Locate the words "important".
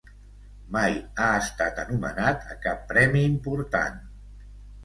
3.35-4.05